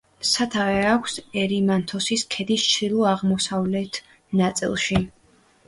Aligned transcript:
სათავე 0.27 0.79
აქვს 0.91 1.17
ერიმანთოსის 1.41 2.25
ქედის 2.37 2.65
ჩრდილო-აღმოსავლეთ 2.71 4.03
ნაწილში. 4.43 5.07